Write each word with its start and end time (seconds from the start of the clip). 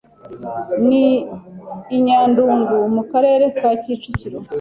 ni 0.87 1.05
i 1.95 1.97
Nyandungu, 2.05 2.77
mu 2.95 3.03
karere 3.11 3.45
ka 3.57 3.69
Kicukiro 3.81 4.39